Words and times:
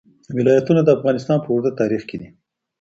ولایتونه 0.37 0.81
د 0.83 0.89
افغانستان 0.97 1.37
په 1.41 1.49
اوږده 1.51 1.71
تاریخ 1.81 2.03
کې 2.09 2.17
دي. 2.21 2.27